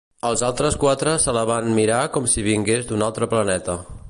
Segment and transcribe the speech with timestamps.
[0.27, 3.83] Els altres quatre se la van mirar com si vingués d'un altre planeta.